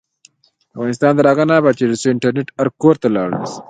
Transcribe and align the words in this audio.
افغانستان 0.75 1.11
تر 1.17 1.25
هغو 1.29 1.43
نه 1.49 1.53
ابادیږي، 1.57 1.85
ترڅو 1.91 2.07
انټرنیټ 2.13 2.47
هر 2.59 2.67
کور 2.81 2.95
ته 3.01 3.07
لاړ 3.15 3.27
نشي. 3.33 3.57